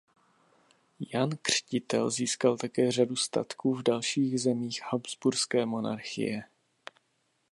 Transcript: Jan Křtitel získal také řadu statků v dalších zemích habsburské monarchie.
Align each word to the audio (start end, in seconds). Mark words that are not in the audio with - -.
Jan 1.13 1.29
Křtitel 1.41 2.09
získal 2.09 2.57
také 2.57 2.91
řadu 2.91 3.15
statků 3.15 3.73
v 3.75 3.83
dalších 3.83 4.41
zemích 4.41 4.81
habsburské 4.91 5.65
monarchie. 5.65 6.43